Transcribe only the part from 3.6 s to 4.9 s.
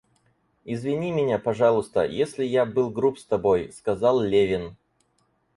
сказал Левин.